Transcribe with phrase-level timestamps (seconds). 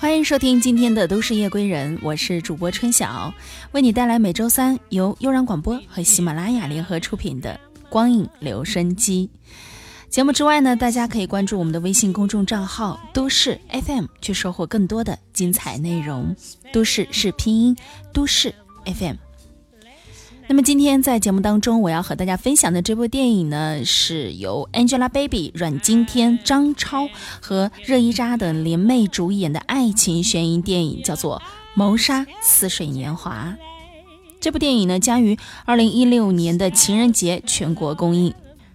[0.00, 3.34] 欢迎收听今天的《都市夜归人》，我是主播春晓，
[3.72, 7.58] 为你带来每周三由悠然广播和喜马拉雅联合出品的
[7.90, 9.28] 《光影留声机》
[10.08, 16.32] 节目之外呢，大家可以关注我们的微信公众账号“都市 FM”，去收获更多的精彩内容。
[16.72, 17.76] 都市是拼音，
[18.12, 18.54] 都市
[18.84, 19.16] FM。
[20.50, 27.06] 那么今天在节目当中，我要和大家分享的这部电影呢，是由 Angelababy、阮经天、张超
[27.42, 31.36] 和热依扎等联袂主演的爱情悬疑电影，叫做
[31.74, 33.56] 《谋杀似水年华》。
[34.40, 38.32] 这部电影呢，将于二零一六年的情人节全国公映。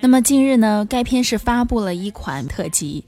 [0.00, 3.04] 那么近日呢，该片是发布了一款特辑。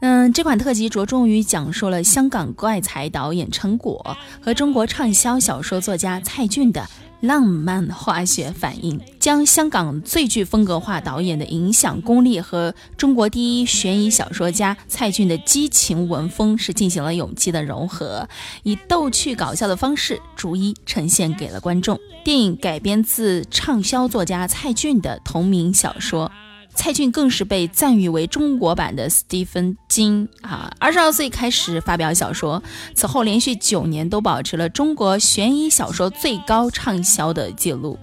[0.00, 6.86] 嗯，这款特辑着重于讲述了香港怪才导演陈果和中国畅销小说作家蔡骏的。
[7.20, 18.28] 浪漫化学反应，将香港最具风格化导演的影响功力和中国第一悬疑小说家蔡骏的激情文风是进行了有机的融合，
[18.64, 21.98] 以逗趣搞笑的方式逐一呈现给了观众。
[22.22, 26.30] 电影改编自畅销作家蔡骏的同名小说。
[26.74, 30.70] 蔡骏更是被赞誉为中国版的斯蒂芬金啊！
[30.78, 32.62] 二十二岁开始发表小说，
[32.94, 37.98] 此后连续九年都保持了中国悬疑小说最高畅销的记录。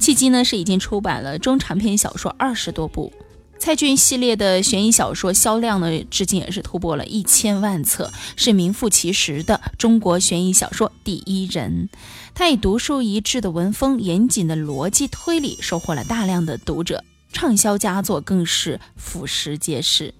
[0.00, 3.12] 迄今呢是已经出版了中长篇小说二十多部。
[3.60, 11.88] 蔡骏系列的悬疑小说销量呢，至今也是突破了一千万册，是名副其实的中国悬疑小说第一人。
[12.34, 17.04] 他以独树一帜的文风、严谨的逻辑推理，收获了大量的读者。
[17.32, 20.12] 畅销佳作更是俯拾皆是。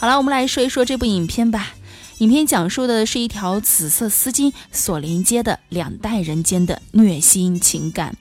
[0.00, 1.74] 好了，我们来说一说这部影片吧。
[2.20, 8.16] 影片讲述的是一条紫色丝巾所连接的两代人间的虐心情感。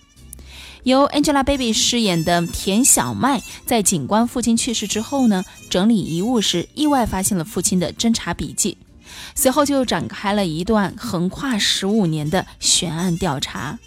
[0.83, 8.77] 由 Angelababy 饰演的田小麦，在警官父亲去世之后呢，整理遗物时意外发现了父亲的侦查笔记，
[9.33, 13.79] 随后就展开了一段横跨十五年的悬案调查。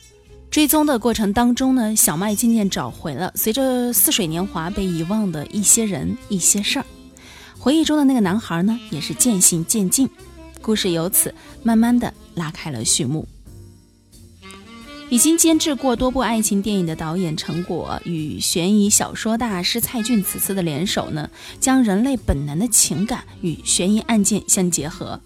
[0.50, 6.86] 追踪的过程当中呢，小麦渐渐找回了随着似水年华被遗忘的一些人、一些事儿。
[7.62, 10.10] 回忆中的那个男孩呢，也是渐行渐近。
[10.60, 13.28] 故事由此慢慢的拉开了序幕。
[15.08, 21.30] 已经监制过多部爱情电影的导演陈果与悬疑小说大师蔡骏此次的联手呢，
[21.60, 25.20] 将人类本能的情感与悬疑案件相结合。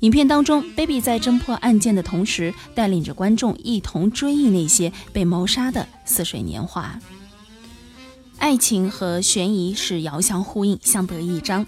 [0.00, 6.96] 影片当中，Baby 在侦破案件的同时，带领着观众一同追忆那些被谋杀的似水年华。
[8.42, 11.64] 爱情和悬疑是遥相呼应，相得益彰。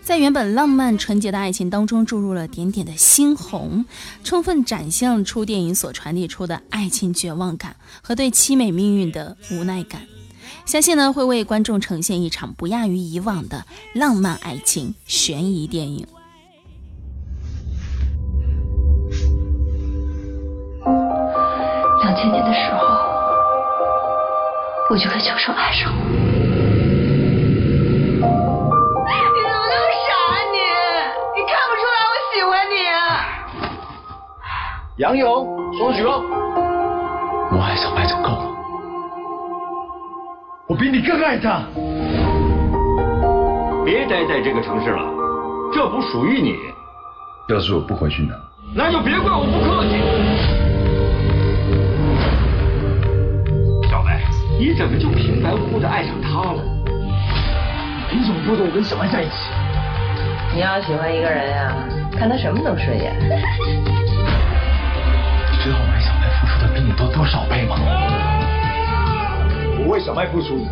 [0.00, 3.84] 在原本浪漫纯洁的爱情当中，注入了点点的猩红，
[4.24, 10.00] 充分展现出电影所传递出的爱情绝望感和对凄美命运的无奈感。
[10.64, 16.06] 相信呢，会为观众呈现一场不亚于以往的浪漫爱情悬疑电影。
[22.02, 22.97] 两千年的时候，
[24.90, 26.02] 我就在教授爱上我。
[28.08, 30.32] 你怎么那么傻啊？
[30.50, 30.56] 你
[31.36, 32.74] 你看不出来我喜欢你？
[34.96, 35.26] 杨勇，
[35.76, 36.10] 双举了。
[37.52, 38.48] 我爱小白就够了。
[40.68, 41.62] 我比你更爱他。
[43.84, 45.02] 别待在这个城市了，
[45.72, 46.56] 这不属于你。
[47.48, 48.34] 要是我不回去呢？
[48.74, 50.67] 那就别怪我不客气。
[54.58, 56.60] 你怎么就平白无故的爱上他了？
[58.10, 59.32] 凭什么不准我跟小白在一起？
[60.52, 61.72] 你要喜欢一个人呀，
[62.18, 63.14] 看他什么都顺眼。
[63.20, 63.26] 你
[65.62, 67.76] 知道我为小麦付出的比你多多少倍吗？
[69.78, 70.66] 我为小麦付出，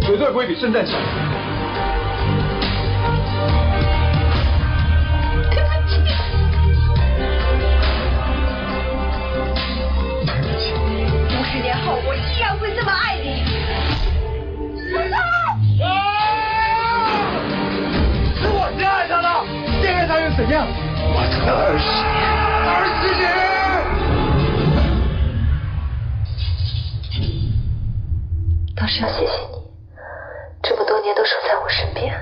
[0.00, 0.96] 绝对不会比圣诞少。
[5.50, 6.00] 对不起，
[11.28, 12.00] 五十年后？
[12.06, 12.14] 我
[12.74, 12.84] 等
[20.64, 22.24] 了二十年，
[22.66, 23.24] 二十年。
[28.76, 29.56] 倒是要谢谢你，
[30.62, 32.14] 这么多年都守在我身边。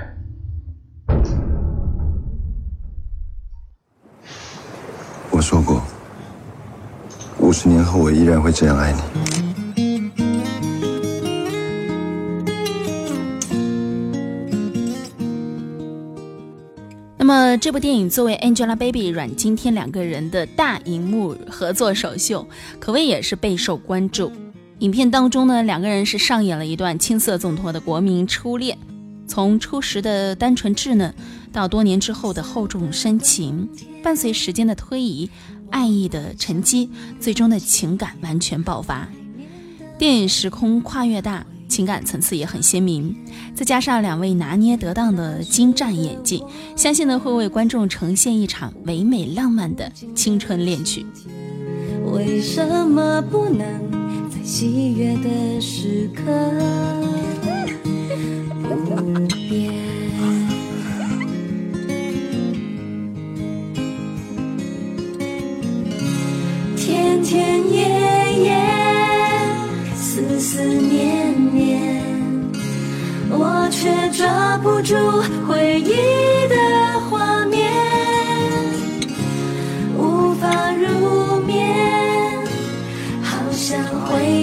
[5.30, 5.82] 我说过，
[7.38, 9.43] 五十年后我依然会这样爱你。
[17.24, 22.46] 那么，这部电影作为 Angelababy、阮经天两个人的大荧幕合作首秀，
[22.78, 24.30] 可谓也是备受关注。
[24.80, 28.76] 影片当中呢，两个人是上演了一段青涩纵脱的国民初恋。
[29.26, 31.14] 从初时的单纯稚嫩，
[31.50, 33.70] 到多年之后的厚重深情，
[34.02, 35.30] 伴随时间的推移，
[35.70, 39.08] 爱意的沉积，最终的情感完全爆发。
[39.96, 43.14] 电影时空跨越大，情感层次也很鲜明，
[43.54, 46.42] 再加上两位拿捏得当的精湛演技，
[46.76, 51.04] 相信呢会为观众呈现一场唯美浪漫的青春恋曲。
[52.12, 53.60] 为什么不能
[54.30, 56.22] 在喜悦的时刻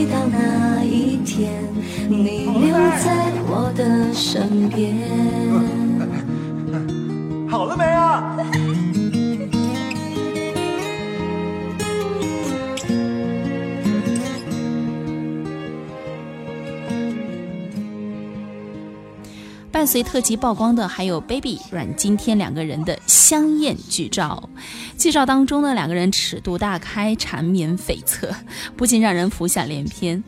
[0.06, 1.51] 到那一天，
[2.09, 4.95] 你留在我的身边。
[7.50, 8.36] 好了没啊？
[19.71, 24.50] 伴随特辑曝光的还有 Baby 阮经天两个人的香艳剧照，
[24.97, 28.29] 剧照当中呢，两个人尺度大开，缠绵悱恻，
[28.75, 30.21] 不禁让人浮想联翩。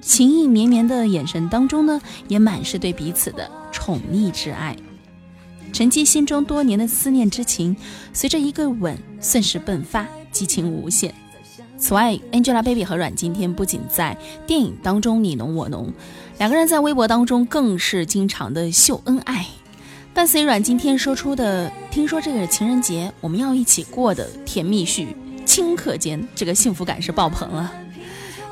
[0.00, 4.76] 情意绵绵的眼神当中呢，也满是对彼此的宠溺之爱。
[5.72, 7.76] 沉积心中多年的思念之情，
[8.12, 11.14] 随着一个吻瞬时迸发，激情无限。
[11.80, 14.16] 此外，Angelababy 和阮经天不仅在
[14.46, 15.90] 电影当中你侬我侬，
[16.38, 19.46] 两个人在微博当中更是经常的秀恩爱。
[20.12, 25.06] 伴随阮经天说出的“听说这个情人节我们要一起过”的甜蜜絮，
[25.46, 27.72] 顷刻间这个幸福感是爆棚了。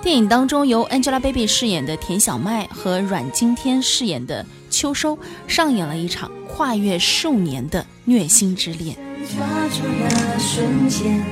[0.01, 8.97] 电影当中由 Angelababy 饰演的田小麦和阮经天饰演的秋收上演了一场跨越数年的虐心之恋。
[9.27, 11.23] 抓住那瞬间，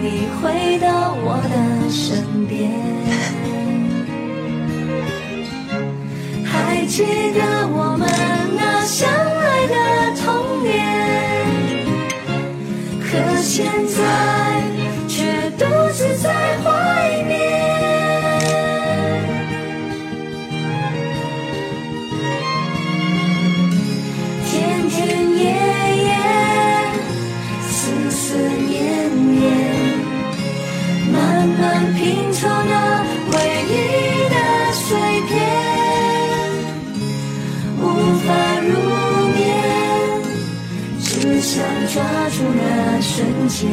[0.00, 1.54] 你回到我的
[1.90, 2.70] 身边。
[6.44, 8.08] 还记得我们
[8.56, 9.74] 那相爱的
[10.22, 10.68] 童年，
[13.00, 13.08] 可
[13.42, 14.62] 现在
[15.08, 16.68] 却独自在怀
[17.26, 17.69] 念。
[43.50, 43.68] 间，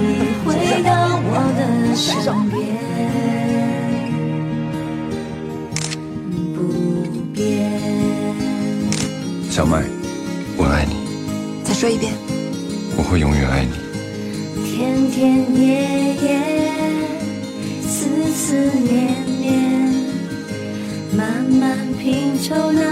[0.00, 0.04] 你
[0.44, 0.90] 回到
[1.22, 2.04] 我的身
[2.50, 2.54] 边，
[6.52, 6.58] 不
[7.32, 7.38] 变。
[9.50, 9.84] 小麦，
[10.56, 10.94] 我爱你，
[11.62, 12.12] 再说一遍。
[12.96, 13.70] 我会永远爱你。
[14.66, 15.64] 天天夜
[16.16, 16.26] 夜，
[17.82, 19.52] 思思念念，
[21.16, 22.82] 慢慢拼凑那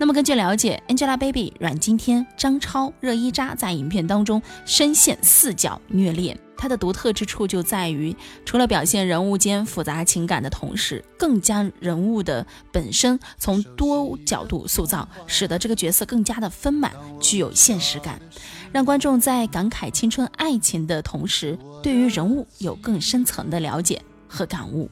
[0.00, 6.34] 那么根据了解，Angelababy、阮经天、张超、热依扎在影片当中深陷四角虐恋。
[6.56, 8.16] 它的独特之处就在于，
[8.46, 16.90] 除了表现人物间复杂情感的同时，更将人物的本身从多角度塑造，使得这个角色更加的丰满，
[17.20, 18.18] 具有现实感，
[18.72, 24.90] 让观众在感慨青春爱情的同时，对于人物有更深层的了解和感悟。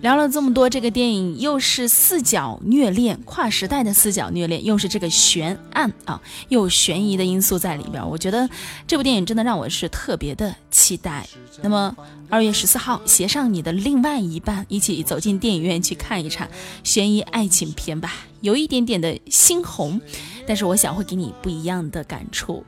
[0.00, 8.08] 聊了这么多，这个电影又是四角虐恋，跨时代的四角虐恋，又是这个悬案啊，又有悬疑的因素在里边。
[8.08, 8.48] 我觉得
[8.86, 11.26] 这部电影真的让我是特别的期待。
[11.62, 11.94] 那么
[12.30, 16.48] 二月十四号，携上你的另外一半，一起走进电影院去看一场
[16.82, 18.10] 悬疑爱情片吧，
[18.40, 20.00] 有一点点的猩红，
[20.46, 22.64] 但是我想会给你不一样的感触。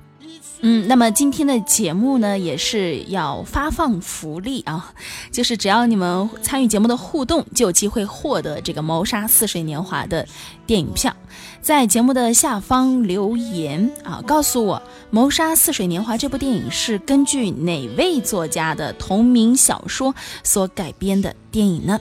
[0.64, 4.92] 嗯，那么今天的节目呢，也是要发放福利啊，
[5.32, 10.26] 就是只要你们参与节目的互动，就有机会获得这个《谋杀似水年华》的
[10.66, 11.14] 电影票。
[11.60, 14.76] 在节目的下方留言啊，告诉我
[15.10, 22.00] 《谋杀似水年华》这部电影是根据哪位作家的同名小说所改编的电影呢？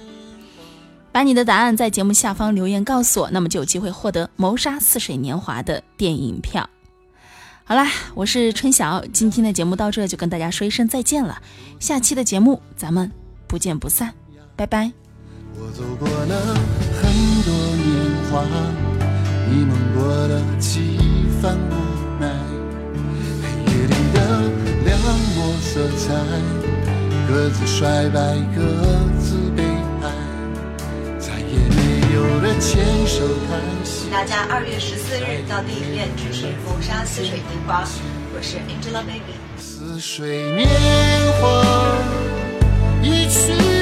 [1.11, 6.69] 把你的答案在节目下方留言告诉我，那么就有机会获得《谋杀似水年华》的电影票。
[7.71, 11.41] 好啦，我是春晓，今天的节目到这就跟大家说一声再见了，
[11.79, 13.09] 下期的节目咱们
[13.47, 14.13] 不见不散，
[14.57, 14.91] 拜拜。
[15.55, 16.53] 我走过了
[17.01, 17.09] 很
[17.45, 17.87] 多年
[18.29, 18.43] 华，
[19.49, 20.97] 你梦过的几
[21.41, 22.27] 番无奈，
[23.41, 24.19] 黑夜里的
[24.83, 24.99] 两
[25.37, 26.13] 抹色彩，
[27.29, 28.59] 各自衰败，各
[34.09, 37.83] 大家二月十四日到电影院支持风沙似水年华，
[38.33, 39.35] 我是 Angelababy。
[39.57, 40.69] 似水年
[41.41, 41.61] 华，
[43.01, 43.80] 一去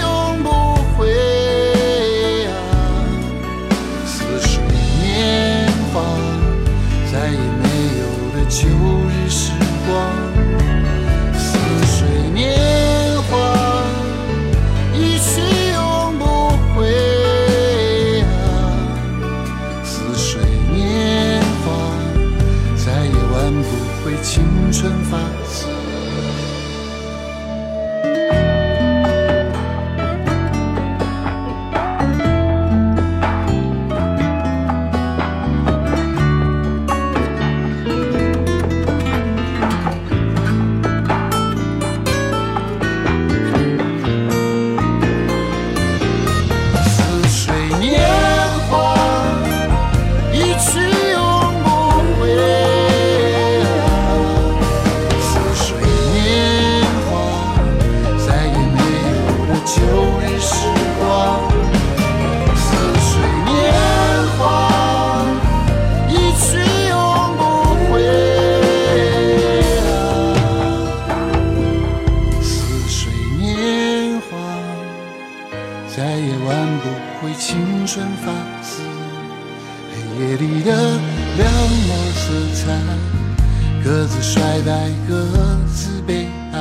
[75.99, 76.87] 再也挽不
[77.19, 78.81] 回青春发丝。
[79.91, 80.71] 黑夜里的
[81.35, 82.71] 两抹色彩，
[83.83, 85.13] 各自衰败，各
[85.75, 86.57] 自悲哀。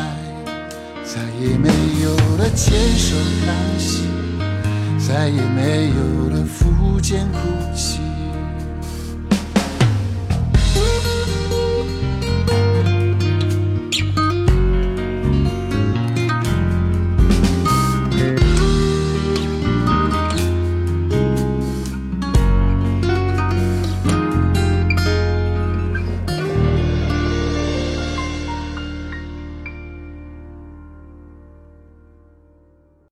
[1.05, 1.69] 再也没
[2.03, 3.15] 有了牵手
[3.47, 4.09] 叹息，
[4.99, 7.39] 再也没有了负肩哭
[7.77, 7.98] 泣。